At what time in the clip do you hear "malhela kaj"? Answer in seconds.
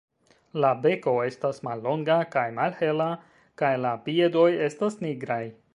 2.61-3.73